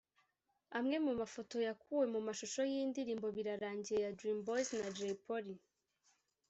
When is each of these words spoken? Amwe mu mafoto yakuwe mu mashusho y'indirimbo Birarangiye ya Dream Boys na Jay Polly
Amwe 0.77 0.97
mu 1.05 1.11
mafoto 1.19 1.55
yakuwe 1.67 2.05
mu 2.13 2.19
mashusho 2.27 2.61
y'indirimbo 2.71 3.27
Birarangiye 3.37 3.99
ya 4.05 4.11
Dream 4.19 4.39
Boys 4.47 4.69
na 4.79 4.87
Jay 4.97 5.15
Polly 5.25 5.55